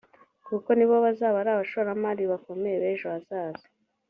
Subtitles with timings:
[0.47, 3.65] kuko nibo bazaba ari abashoramari bakomeye b’ejo hazaza